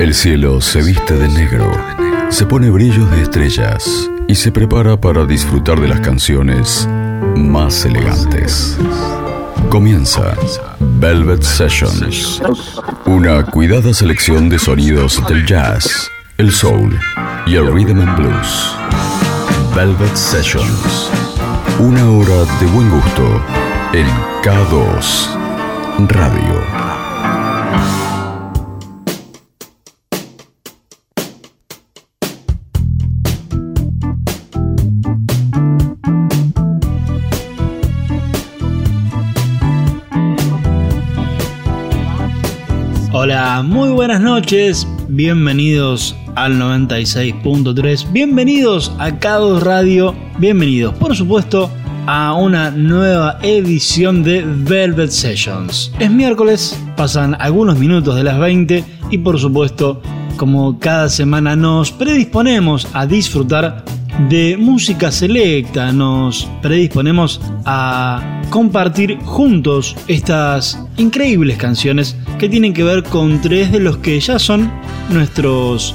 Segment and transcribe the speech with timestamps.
[0.00, 1.70] El cielo se viste de negro,
[2.30, 6.88] se pone brillos de estrellas y se prepara para disfrutar de las canciones
[7.36, 8.78] más elegantes.
[9.68, 10.34] Comienza
[10.78, 12.40] Velvet Sessions,
[13.04, 16.98] una cuidada selección de sonidos del jazz, el soul
[17.46, 18.74] y el rhythm and blues.
[19.76, 21.10] Velvet Sessions,
[21.78, 23.44] una hora de buen gusto
[23.92, 24.06] en
[24.42, 27.09] K2 Radio.
[43.64, 51.70] Muy buenas noches, bienvenidos al 96.3, bienvenidos a Cados Radio, bienvenidos por supuesto
[52.06, 55.92] a una nueva edición de Velvet Sessions.
[55.98, 60.00] Es miércoles, pasan algunos minutos de las 20 y por supuesto,
[60.36, 63.84] como cada semana nos predisponemos a disfrutar
[64.28, 73.02] de música selecta, nos predisponemos a compartir juntos estas increíbles canciones que tienen que ver
[73.02, 74.72] con tres de los que ya son
[75.10, 75.94] nuestros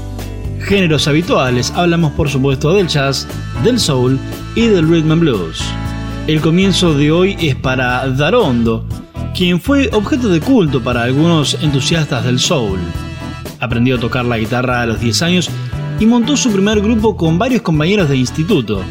[0.60, 1.74] géneros habituales.
[1.76, 3.28] Hablamos por supuesto del jazz,
[3.64, 4.20] del soul
[4.54, 5.64] y del rhythm and blues.
[6.28, 8.86] El comienzo de hoy es para Darondo,
[9.36, 12.78] quien fue objeto de culto para algunos entusiastas del soul.
[13.60, 15.50] Aprendió a tocar la guitarra a los 10 años
[16.00, 18.84] y montó su primer grupo con varios compañeros de instituto.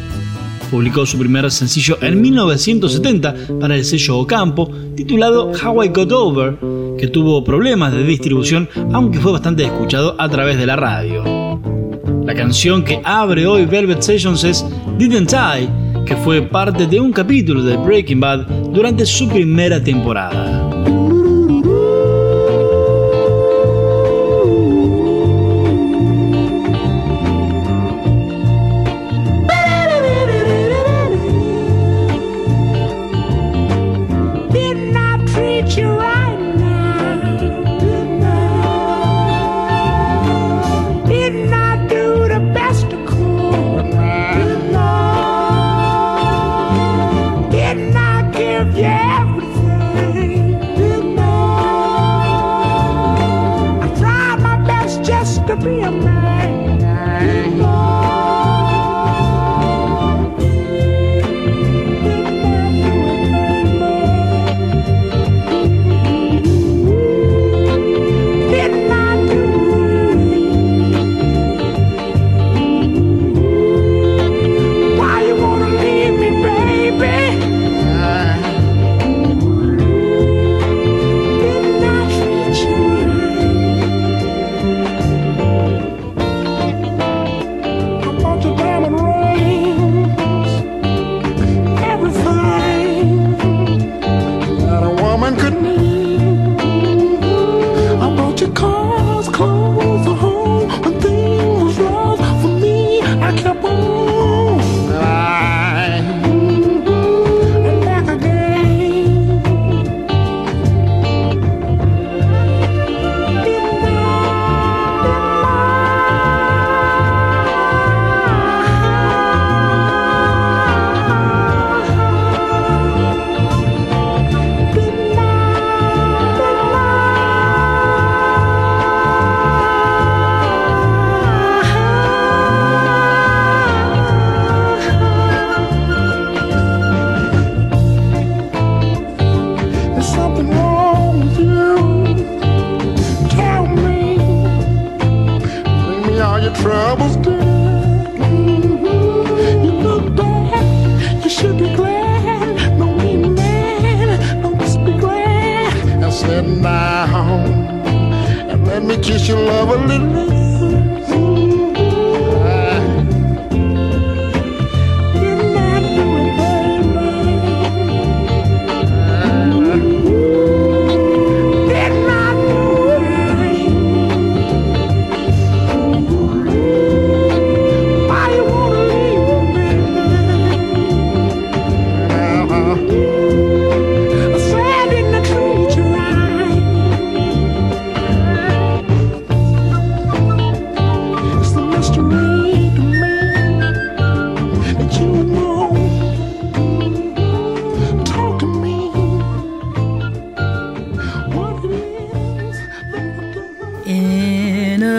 [0.69, 6.57] Publicó su primer sencillo en 1970 para el sello Ocampo, titulado How I Got Over,
[6.97, 11.23] que tuvo problemas de distribución, aunque fue bastante escuchado a través de la radio.
[12.25, 14.65] La canción que abre hoy Velvet Sessions es
[14.97, 15.69] Didn't I,
[16.05, 20.54] que fue parte de un capítulo de Breaking Bad durante su primera temporada.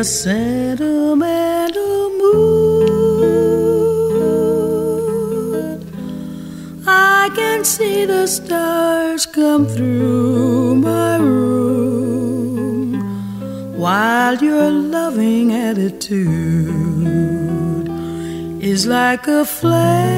[0.06, 2.86] Sentimental mood.
[6.86, 12.94] I can see the stars come through my room
[13.76, 16.28] while your loving attitude
[18.62, 20.15] is like a flame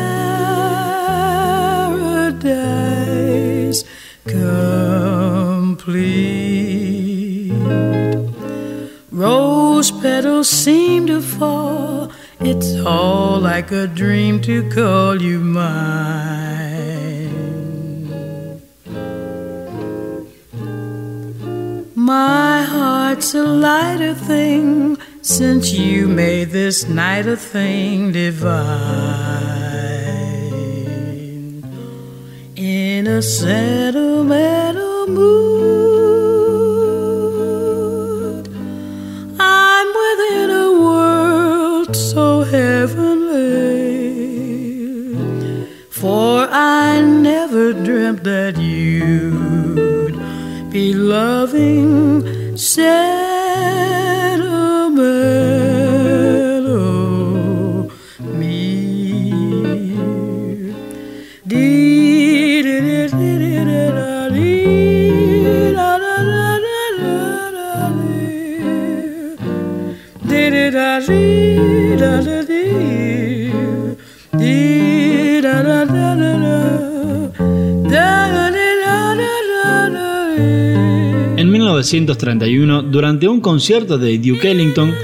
[4.24, 5.82] complete.
[9.10, 12.10] Rose petals seem to fall.
[12.40, 16.58] It's all like a dream to call you mine.
[21.94, 22.62] My
[23.08, 28.58] heart's a lighter thing since you made this night a thing divine.
[32.54, 35.38] In a sentimental mood,
[39.40, 43.86] I'm within a world so heavenly.
[45.88, 50.18] For I never dreamt that you'd
[50.70, 52.07] be loving
[52.58, 53.07] sentimental
[81.78, 84.94] 1931, durante un concierto de Duke Ellington,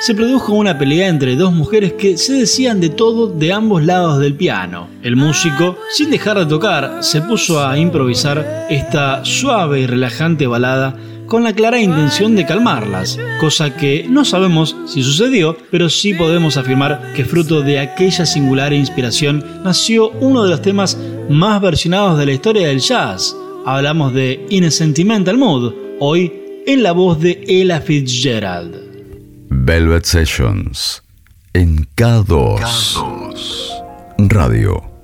[0.00, 4.18] se produjo una pelea entre dos mujeres que se decían de todo de ambos lados
[4.18, 4.88] del piano.
[5.02, 10.96] El músico, sin dejar de tocar, se puso a improvisar esta suave y relajante balada
[11.26, 16.56] con la clara intención de calmarlas, cosa que no sabemos si sucedió, pero sí podemos
[16.56, 22.26] afirmar que fruto de aquella singular inspiración nació uno de los temas más versionados de
[22.26, 23.36] la historia del jazz.
[23.64, 26.32] Hablamos de In a Sentimental Mood, hoy
[26.66, 28.76] en la voz de Ella Fitzgerald.
[29.48, 31.02] Velvet Sessions
[31.52, 32.60] en K2
[34.18, 34.95] Radio.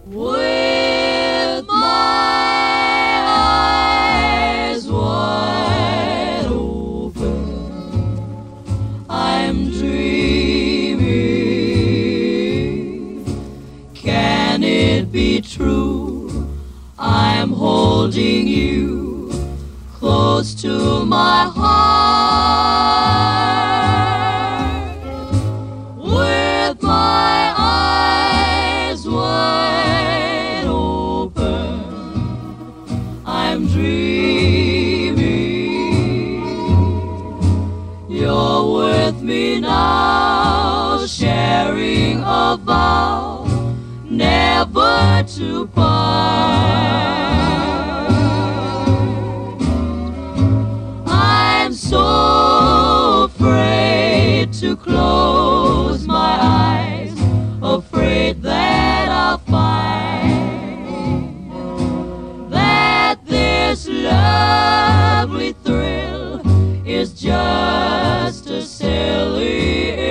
[20.43, 22.03] Close to my heart
[25.99, 31.85] with my eyes wide open.
[33.25, 35.23] I'm dreaming
[38.09, 43.47] you're with me now, sharing a vow
[44.11, 45.69] never to
[54.63, 57.13] to close my eyes,
[57.61, 60.63] afraid that I'll find
[62.53, 66.41] that this lovely thrill
[66.87, 70.02] is just a silly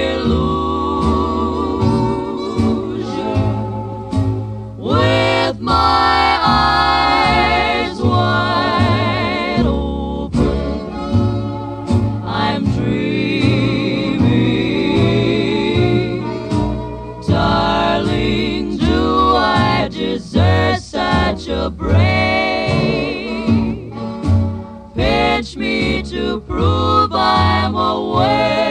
[27.34, 28.71] I'm awake.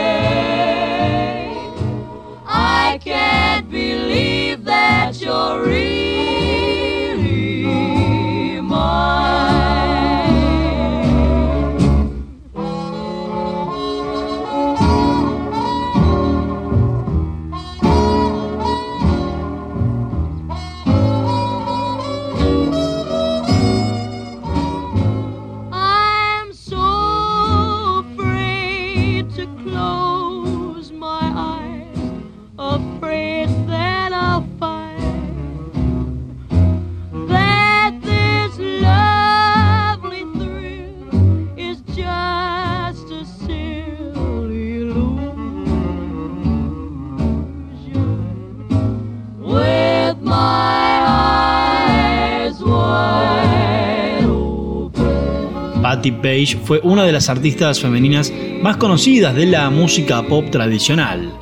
[56.20, 61.32] Page fue una de las artistas femeninas más conocidas de la música pop tradicional.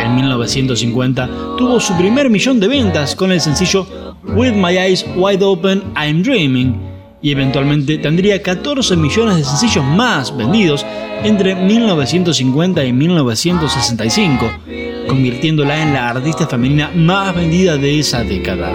[0.00, 3.86] En 1950 tuvo su primer millón de ventas con el sencillo
[4.34, 6.80] With My Eyes Wide Open, I'm Dreaming,
[7.20, 10.86] y eventualmente tendría 14 millones de sencillos más vendidos
[11.24, 14.50] entre 1950 y 1965,
[15.08, 18.72] convirtiéndola en la artista femenina más vendida de esa década.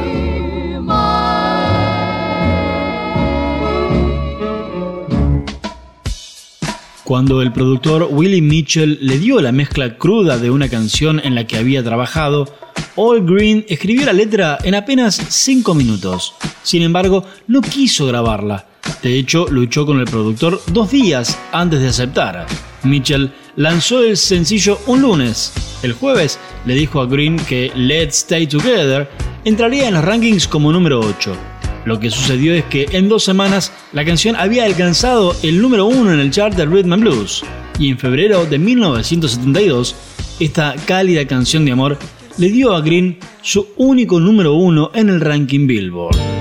[7.04, 11.46] Cuando el productor Willie Mitchell le dio la mezcla cruda de una canción en la
[11.46, 12.48] que había trabajado,
[12.96, 16.34] All Green escribió la letra en apenas 5 minutos.
[16.64, 18.68] Sin embargo, no quiso grabarla.
[19.02, 22.46] De hecho, luchó con el productor dos días antes de aceptar.
[22.84, 25.52] Mitchell lanzó el sencillo un lunes.
[25.84, 29.10] El jueves le dijo a Green que Let's Stay Together
[29.44, 31.53] entraría en los rankings como número 8.
[31.86, 36.14] Lo que sucedió es que en dos semanas la canción había alcanzado el número uno
[36.14, 37.44] en el chart de Rhythm and Blues
[37.78, 39.96] y en febrero de 1972
[40.40, 41.98] esta cálida canción de amor
[42.38, 46.33] le dio a Green su único número uno en el ranking Billboard.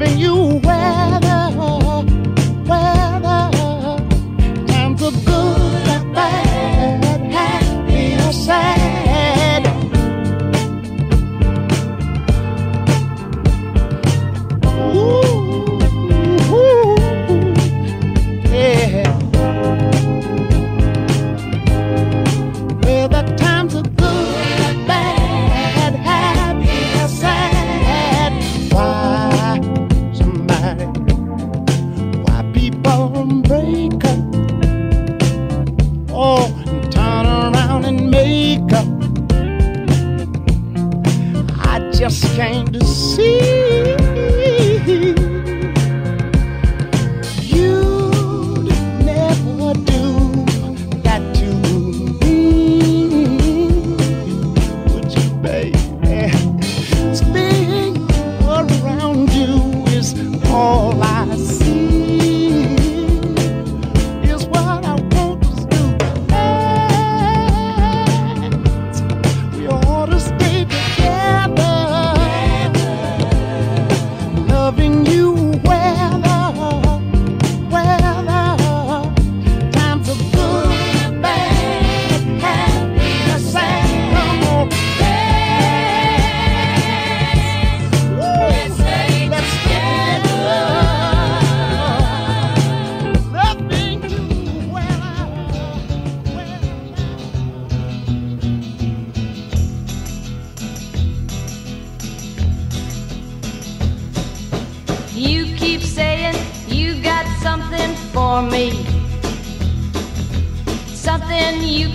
[0.00, 0.29] loving you.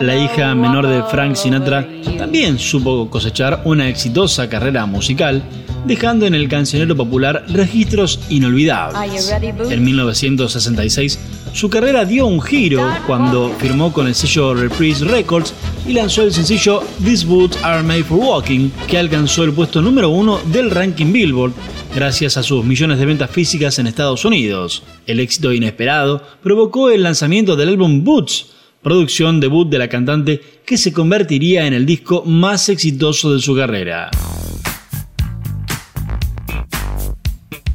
[0.00, 1.86] La hija menor de Frank Sinatra
[2.18, 5.42] también supo cosechar una exitosa carrera musical,
[5.86, 9.32] dejando en el cancionero popular registros inolvidables.
[9.70, 11.20] En 1966,
[11.52, 15.54] su carrera dio un giro cuando firmó con el sello Reprise Records
[15.86, 20.08] y lanzó el sencillo These Boots Are Made for Walking, que alcanzó el puesto número
[20.08, 21.52] uno del ranking Billboard
[21.94, 24.82] gracias a sus millones de ventas físicas en Estados Unidos.
[25.06, 28.53] El éxito inesperado provocó el lanzamiento del álbum Boots,
[28.84, 33.56] producción debut de la cantante que se convertiría en el disco más exitoso de su
[33.56, 34.12] carrera.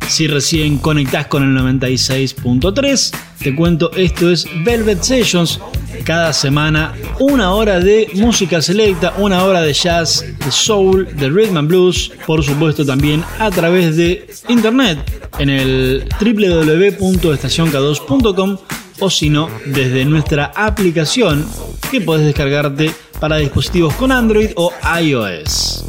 [0.08, 3.12] Si recién conectás con el 96.3,
[3.44, 5.60] te cuento esto es Velvet Sessions.
[6.04, 11.58] Cada semana una hora de música selecta, una hora de jazz, de soul, de rhythm
[11.58, 14.98] and blues, por supuesto también a través de internet
[15.38, 18.58] en el www.estacionk2.com
[19.00, 21.46] o si no desde nuestra aplicación
[21.92, 25.86] que podés descargarte para dispositivos con Android o iOS.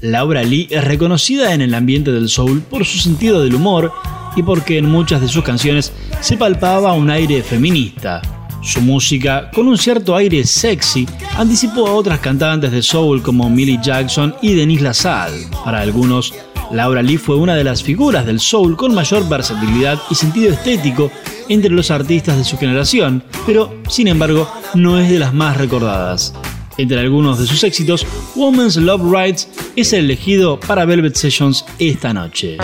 [0.00, 3.92] Laura Lee es reconocida en el ambiente del soul por su sentido del humor
[4.34, 8.22] y porque en muchas de sus canciones se palpaba un aire feminista.
[8.62, 13.80] Su música, con un cierto aire sexy, anticipó a otras cantantes de soul como Millie
[13.82, 15.48] Jackson y Denise LaSalle.
[15.64, 16.34] Para algunos,
[16.70, 21.10] Laura Lee fue una de las figuras del soul con mayor versatilidad y sentido estético
[21.50, 26.32] entre los artistas de su generación, pero sin embargo no es de las más recordadas.
[26.78, 32.14] Entre algunos de sus éxitos, Woman's Love Rights es el elegido para Velvet Sessions esta
[32.14, 32.56] noche.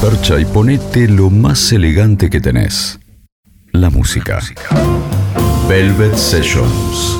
[0.00, 2.98] Percha y ponete lo más elegante que tenés.
[3.72, 4.40] La música.
[5.68, 7.18] Velvet Sessions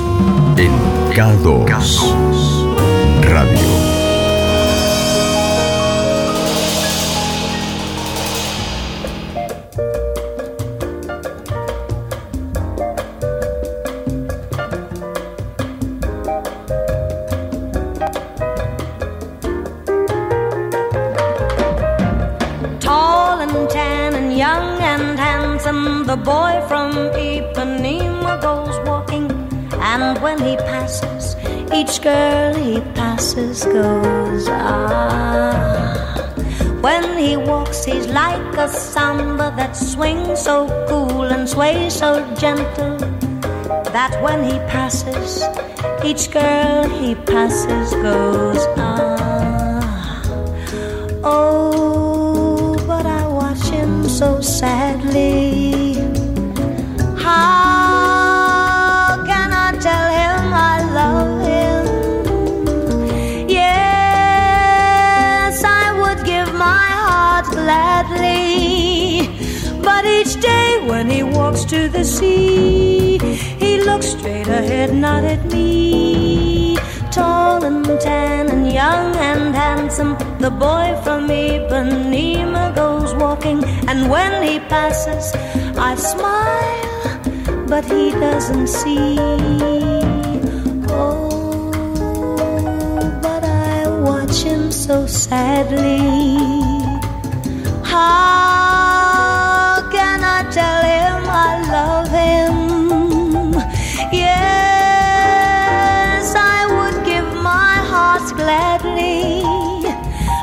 [0.57, 0.73] en
[1.13, 1.67] K2
[3.23, 3.90] Radio.
[32.55, 36.11] He passes goes ah.
[36.81, 42.97] When he walks, he's like a samba that swings so cool and sways so gentle
[43.93, 45.45] that when he passes,
[46.05, 49.20] each girl he passes goes ah.
[67.63, 69.29] Gladly.
[69.83, 73.19] But each day when he walks to the sea,
[73.63, 76.77] he looks straight ahead, not at me.
[77.11, 84.43] Tall and tan and young and handsome, the boy from Ipanema goes walking, and when
[84.43, 85.25] he passes,
[85.91, 89.19] I smile, but he doesn't see.
[90.89, 91.71] Oh,
[93.27, 96.70] but I watch him so sadly.
[98.01, 102.57] How can I tell him I love him?
[104.11, 105.45] Yes,
[106.35, 109.43] I would give my heart gladly.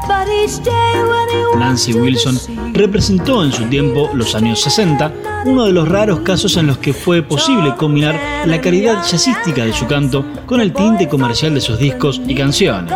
[0.08, 2.38] But each day when he walks Nancy Wilson
[2.74, 5.12] representó en su tiempo, los años 60,
[5.46, 9.74] uno de los raros casos en los que fue posible combinar la calidad jazzística de
[9.74, 12.94] su canto con el tinte comercial de sus discos y canciones.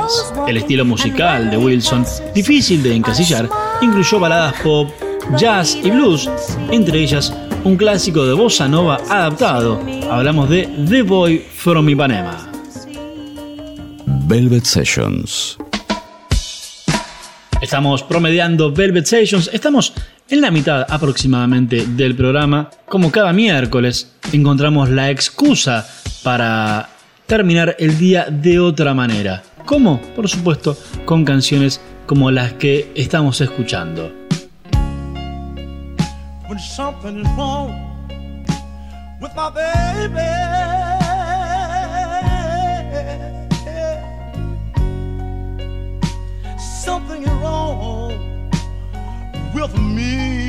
[0.47, 3.49] El estilo musical de Wilson, difícil de encasillar,
[3.81, 4.89] incluyó baladas pop,
[5.37, 6.29] jazz y blues,
[6.71, 9.79] entre ellas un clásico de bossa nova adaptado.
[10.09, 12.49] Hablamos de The Boy from Ipanema.
[14.27, 15.57] Velvet Sessions.
[17.61, 19.93] Estamos promediando Velvet Sessions, estamos
[20.29, 22.69] en la mitad aproximadamente del programa.
[22.87, 25.87] Como cada miércoles, encontramos la excusa
[26.23, 26.89] para
[27.27, 29.43] terminar el día de otra manera.
[29.65, 30.01] ¿Cómo?
[30.15, 34.11] Por supuesto, con canciones como las que estamos escuchando.
[36.61, 37.23] something
[39.21, 40.29] with my baby.
[46.59, 48.49] Something wrong
[49.53, 50.40] with me.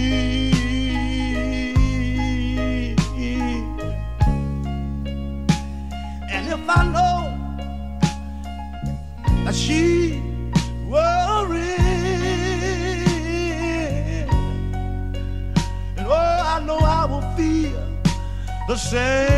[18.92, 19.31] The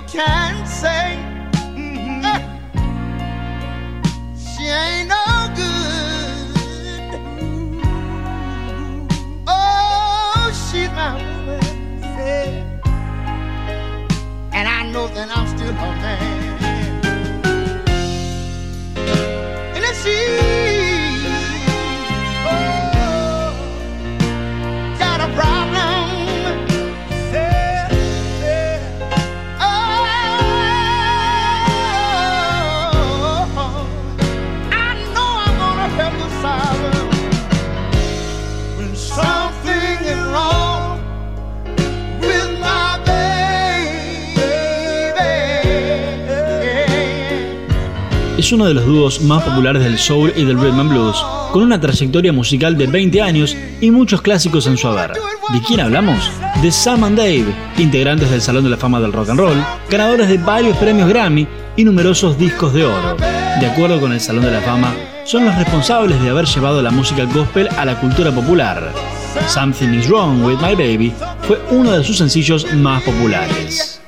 [0.00, 1.18] People can say
[2.24, 2.40] eh,
[4.36, 6.46] she ain't no good.
[9.46, 11.60] Oh, she's my woman.
[14.52, 16.29] And I know that I'm still her man.
[48.50, 51.62] Es uno de los dúos más populares del soul y del rhythm and blues, con
[51.62, 55.12] una trayectoria musical de 20 años y muchos clásicos en su haber.
[55.12, 56.28] ¿De quién hablamos?
[56.60, 57.44] De Sam and Dave,
[57.78, 61.46] integrantes del Salón de la Fama del Rock and Roll, ganadores de varios premios Grammy
[61.76, 63.16] y numerosos discos de oro.
[63.60, 64.92] De acuerdo con el Salón de la Fama,
[65.24, 68.92] son los responsables de haber llevado la música gospel a la cultura popular.
[69.46, 73.99] Something is Wrong with My Baby fue uno de sus sencillos más populares.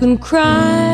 [0.00, 0.87] And can cry.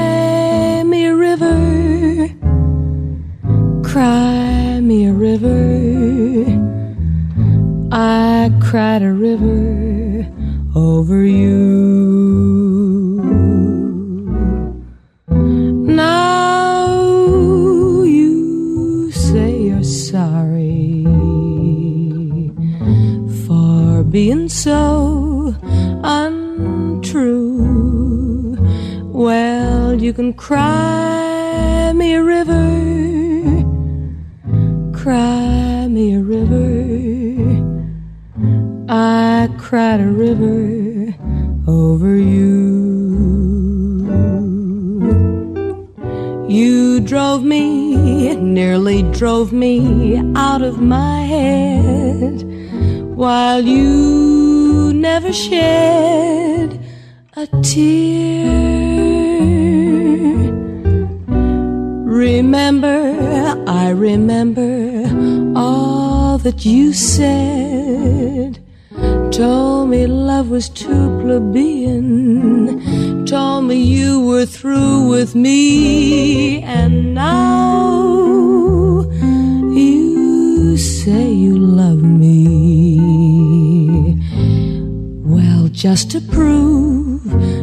[85.84, 87.20] Just to prove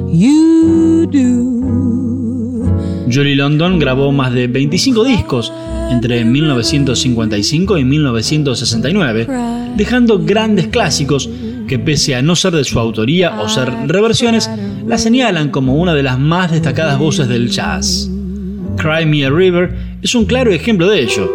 [0.08, 2.70] you do.
[3.10, 5.52] Julie London grabó más de 25 discos
[5.90, 9.28] entre 1955 y 1969,
[9.76, 11.32] dejando grandes clásicos
[11.68, 14.48] que pese a no ser de su autoría o ser reversiones,
[14.86, 18.08] la señalan como una de las más destacadas voces del jazz.
[18.78, 21.28] Cry Me a River es un claro ejemplo de ello.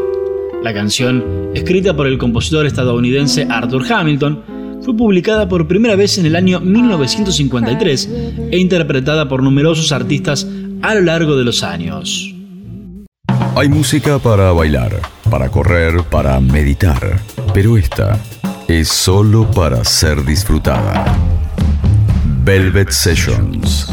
[0.62, 4.55] La canción, escrita por el compositor estadounidense Arthur Hamilton,
[4.86, 8.08] fue publicada por primera vez en el año 1953
[8.52, 10.46] e interpretada por numerosos artistas
[10.80, 12.32] a lo largo de los años.
[13.56, 17.18] Hay música para bailar, para correr, para meditar,
[17.52, 18.16] pero esta
[18.68, 21.04] es solo para ser disfrutada.
[22.44, 23.92] Velvet Sessions.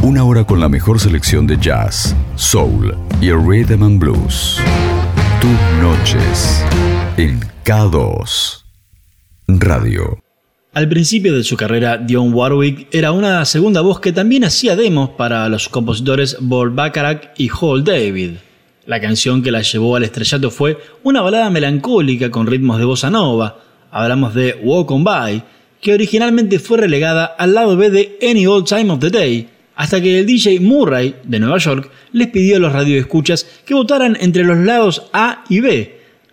[0.00, 4.58] Una hora con la mejor selección de jazz, soul y rhythm and blues.
[5.42, 6.64] Tus noches
[7.18, 8.65] en K2
[9.48, 10.22] Radio.
[10.74, 15.10] Al principio de su carrera, Dion Warwick era una segunda voz que también hacía demos
[15.10, 18.32] para los compositores Bob Bacharach y Hall David.
[18.86, 23.08] La canción que la llevó al estrellato fue una balada melancólica con ritmos de bossa
[23.08, 23.60] nova.
[23.90, 25.44] Hablamos de Walk On By,
[25.80, 30.00] que originalmente fue relegada al lado B de Any Old Time of the Day, hasta
[30.00, 34.42] que el DJ Murray de Nueva York les pidió a los radioescuchas que votaran entre
[34.42, 35.95] los lados A y B,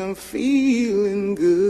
[0.00, 1.69] I'm feeling good.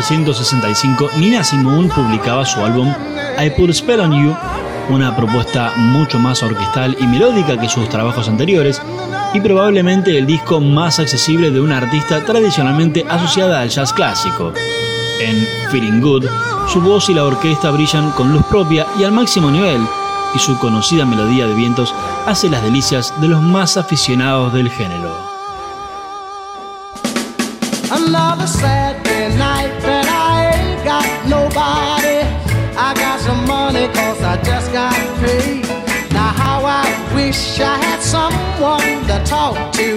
[0.00, 2.88] 1965, Nina Simone publicaba su álbum
[3.38, 4.34] I Put a Spell on You,
[4.88, 8.80] una propuesta mucho más orquestal y melódica que sus trabajos anteriores,
[9.34, 14.54] y probablemente el disco más accesible de una artista tradicionalmente asociada al jazz clásico.
[15.20, 16.24] En Feeling Good,
[16.68, 19.82] su voz y la orquesta brillan con luz propia y al máximo nivel,
[20.34, 21.94] y su conocida melodía de vientos
[22.26, 25.14] hace las delicias de los más aficionados del género.
[33.94, 35.64] Cause I just got paid.
[36.12, 36.84] Now how I
[37.14, 39.88] wish I had someone to talk to.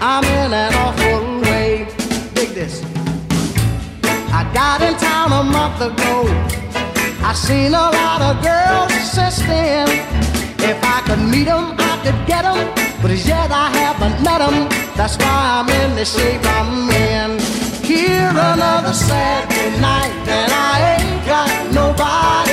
[0.00, 1.86] I'm in an awful way.
[2.34, 2.82] Dig this.
[4.38, 6.14] I got in town a month ago.
[7.22, 9.88] I seen a lot of girls since then.
[10.70, 12.58] If I could meet 'em, I could get 'em.
[13.02, 14.68] But as yet I haven't met 'em.
[14.98, 17.30] That's why I'm in the shape I'm in.
[17.90, 22.49] Here another Saturday night, and I ain't got nobody.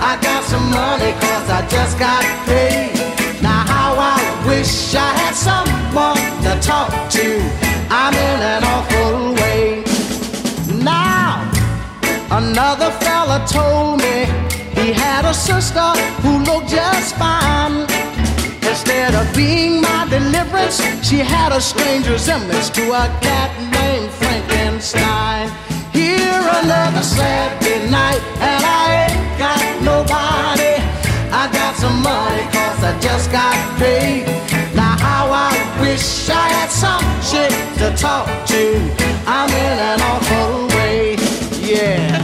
[0.00, 2.94] I got some money cause I just got paid.
[3.42, 7.26] Now how I wish I had someone to talk to.
[7.90, 9.84] I'm in an awful way.
[10.82, 11.48] Now
[12.30, 14.26] Another fella told me
[14.76, 15.88] he had a sister
[16.20, 17.86] who looked just fine.
[18.68, 24.07] Instead of being my deliverance, she had a strange resemblance to a cat named
[33.78, 34.26] paid.
[34.74, 38.62] Now how I wish I had some chick to talk to.
[39.26, 41.16] I'm in an awful way,
[41.62, 42.18] yeah.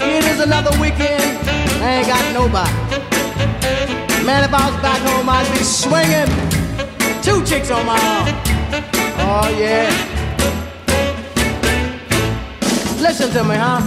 [0.00, 1.38] It is another weekend,
[1.82, 2.72] I ain't got nobody.
[4.26, 6.30] Man, if I was back home, I'd be swinging
[7.22, 8.28] two chicks on my arm.
[9.24, 9.88] Oh, yeah.
[13.00, 13.80] Listen to me, huh?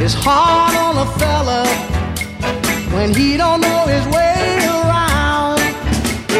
[0.00, 1.97] It's hard on a fella
[2.98, 5.60] when he don't know his way around.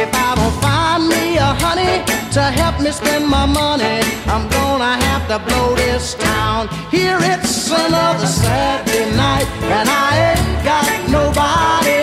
[0.03, 2.03] If I don't find me a honey
[2.37, 6.67] to help me spend my money, I'm gonna have to blow this town.
[6.91, 9.47] Here it's another Saturday night,
[9.77, 10.89] and I ain't got
[11.19, 12.01] nobody.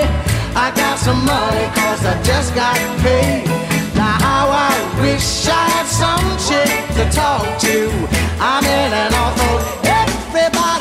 [0.65, 3.43] I got some money cause I just got paid.
[3.99, 7.77] Now how I wish I had some chick to talk to.
[8.39, 9.94] I'm in an awful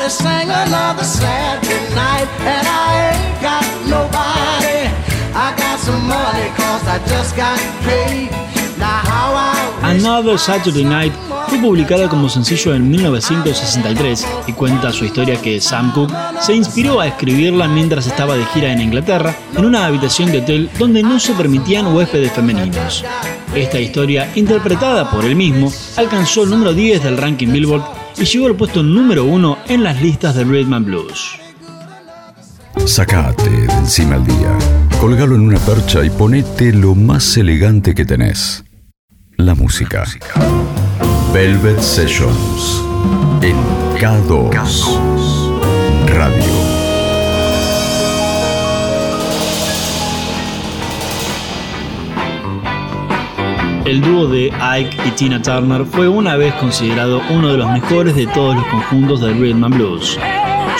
[0.09, 4.85] sang another Saturday night and I ain't got nobody.
[5.33, 8.29] I got some money cause I just got paid.
[8.77, 11.13] Now how I wish Another Saturday Night
[11.47, 16.99] fue publicada como sencillo en 1963 y cuenta su historia que Sam Cooke se inspiró
[16.99, 21.19] a escribirla mientras estaba de gira en Inglaterra en una habitación de hotel donde no
[21.19, 23.03] se permitían huéspedes femeninos.
[23.55, 28.47] Esta historia, interpretada por él mismo, alcanzó el número 10 del ranking Billboard y llegó
[28.47, 31.39] al puesto número 1 en las listas de Rhythm and Blues.
[32.85, 34.57] Sacate de encima el día,
[34.99, 38.63] colgalo en una percha y ponete lo más elegante que tenés.
[39.37, 40.03] La música.
[41.33, 42.81] Velvet Sessions
[43.41, 43.55] en
[43.99, 44.51] K2
[46.07, 46.94] Radio.
[53.85, 58.15] El dúo de Ike y Tina Turner fue una vez considerado uno de los mejores
[58.15, 60.17] de todos los conjuntos de Rhythm and Blues.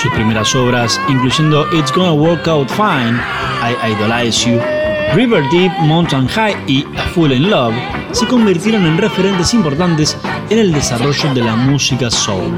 [0.01, 3.19] Sus primeras obras, incluyendo It's Gonna Work Out Fine,
[3.61, 4.59] I Idolize You,
[5.13, 7.75] River Deep, Mountain High y A Fool in Love,
[8.11, 10.17] se convirtieron en referentes importantes
[10.49, 12.55] en el desarrollo de la música soul.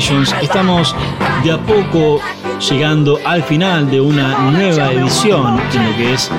[0.00, 0.96] Estamos
[1.44, 2.22] de a poco
[2.70, 6.30] llegando al final de una nueva edición en lo que es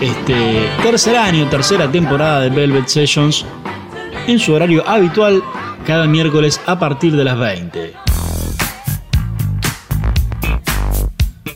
[0.00, 3.44] este tercer año, tercera temporada de Velvet Sessions
[4.26, 5.44] en su horario habitual
[5.86, 7.94] cada miércoles a partir de las 20.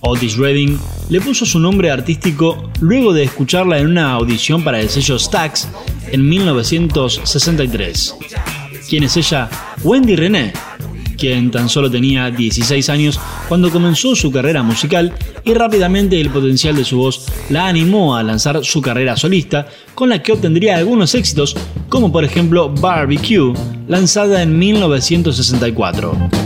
[0.02, 4.88] Otis Redding le puso su nombre artístico luego de escucharla en una audición para el
[4.88, 5.68] sello Stax
[6.12, 8.14] en 1963.
[8.88, 9.50] ¿Quién es ella?
[9.82, 10.52] Wendy René,
[11.16, 15.12] quien tan solo tenía 16 años cuando comenzó su carrera musical
[15.44, 20.08] y rápidamente el potencial de su voz la animó a lanzar su carrera solista, con
[20.08, 21.56] la que obtendría algunos éxitos,
[21.88, 23.54] como por ejemplo Barbecue,
[23.88, 26.45] lanzada en 1964.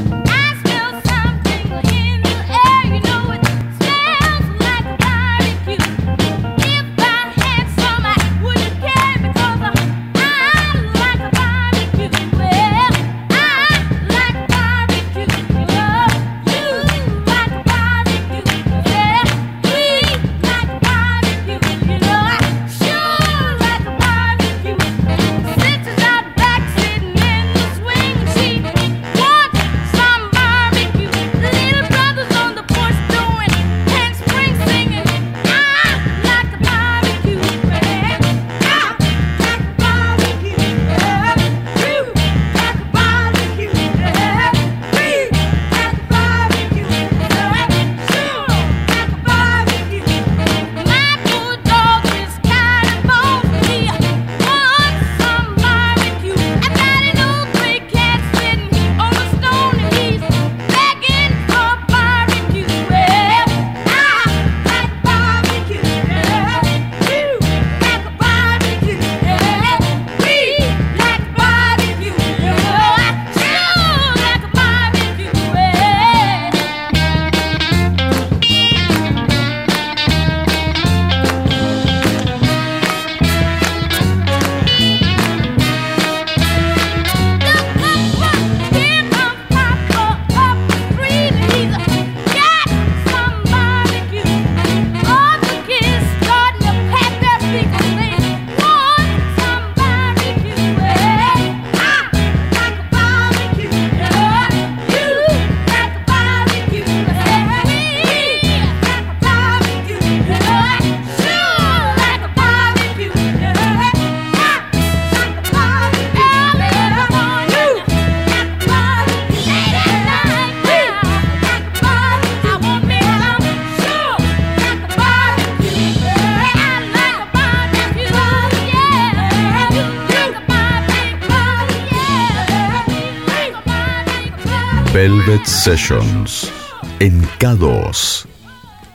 [135.39, 136.53] Sessions
[136.99, 138.27] en K2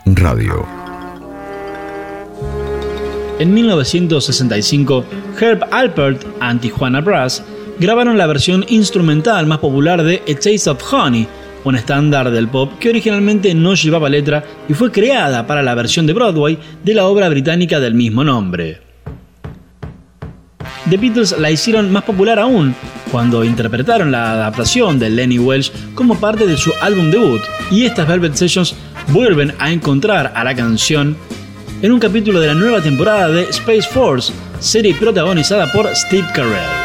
[0.05, 0.65] Radio.
[3.39, 5.05] En 1965,
[5.39, 7.41] Herb Alpert and Tijuana Brass
[7.79, 11.25] grabaron la versión instrumental más popular de A Taste of Honey,
[11.63, 16.05] un estándar del pop que originalmente no llevaba letra y fue creada para la versión
[16.05, 18.81] de Broadway de la obra británica del mismo nombre.
[20.89, 22.75] The Beatles la hicieron más popular aún
[23.15, 27.41] cuando interpretaron la adaptación de Lenny Welsh como parte de su álbum debut,
[27.71, 28.75] y estas Velvet Sessions
[29.07, 31.15] vuelven a encontrar a la canción
[31.81, 36.84] en un capítulo de la nueva temporada de Space Force, serie protagonizada por Steve Carell.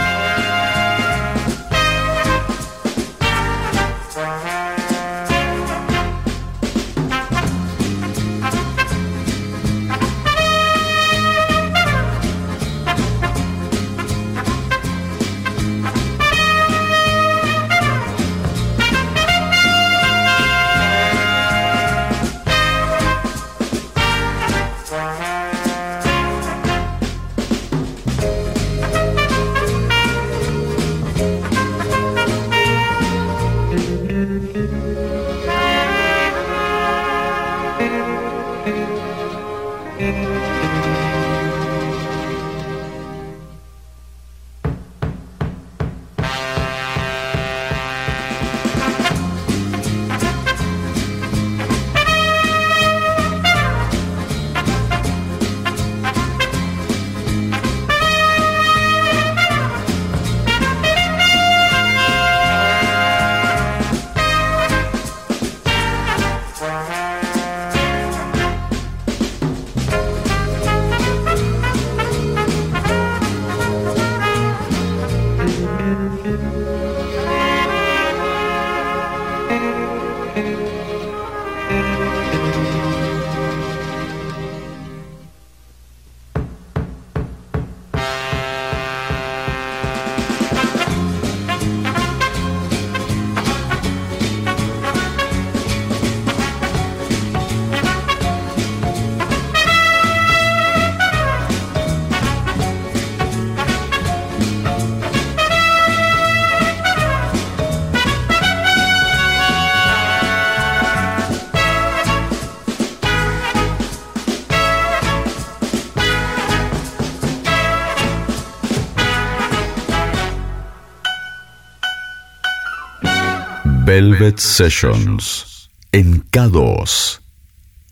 [123.93, 127.18] Velvet Sessions en K2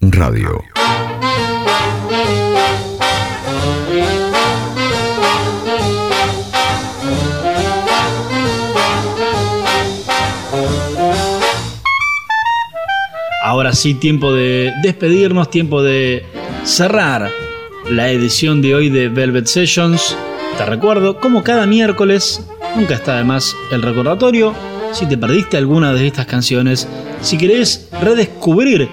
[0.00, 0.62] Radio.
[13.42, 16.24] Ahora sí, tiempo de despedirnos, tiempo de
[16.62, 17.28] cerrar
[17.90, 20.16] la edición de hoy de Velvet Sessions.
[20.58, 24.54] Te recuerdo, como cada miércoles, nunca está de más el recordatorio,
[24.98, 26.88] si te perdiste alguna de estas canciones,
[27.20, 28.88] si querés redescubrir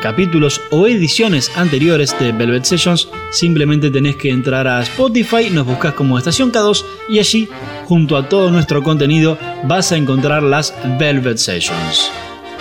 [0.00, 5.92] capítulos o ediciones anteriores de Velvet Sessions, simplemente tenés que entrar a Spotify, nos buscas
[5.92, 7.48] como Estación K2 y allí,
[7.84, 12.10] junto a todo nuestro contenido, vas a encontrar las Velvet Sessions.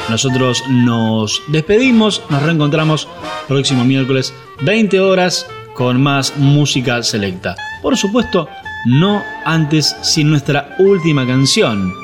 [0.10, 3.08] Nosotros nos despedimos, nos reencontramos
[3.48, 4.34] próximo miércoles
[4.64, 7.56] 20 horas con más música selecta.
[7.82, 8.50] Por supuesto,
[8.86, 12.01] no antes sin nuestra última canción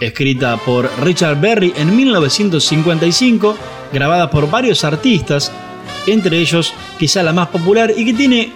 [0.00, 3.56] escrita por Richard Berry en 1955,
[3.92, 5.52] grabada por varios artistas,
[6.06, 8.52] entre ellos quizá la más popular y que tiene,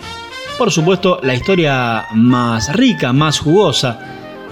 [0.57, 3.99] por supuesto, la historia más rica, más jugosa,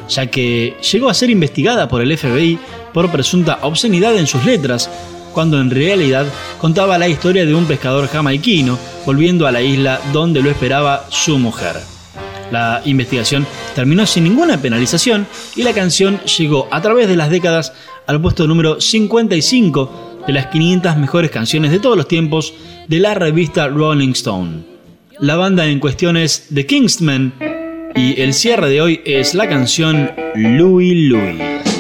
[0.09, 2.59] ya que llegó a ser investigada por el FBI
[2.93, 4.89] por presunta obscenidad en sus letras,
[5.33, 6.27] cuando en realidad
[6.59, 11.39] contaba la historia de un pescador jamaiquino volviendo a la isla donde lo esperaba su
[11.39, 11.96] mujer.
[12.51, 15.27] La investigación terminó sin ninguna penalización
[15.57, 17.73] y la canción llegó a través de las décadas
[18.07, 22.55] al puesto número 55 de las 500 mejores canciones de todos los tiempos
[22.89, 24.65] de la revista Rolling Stone.
[25.19, 27.33] La banda en cuestión es The Kingsmen
[27.95, 31.76] y el cierre de hoy es la canción Louie Louie.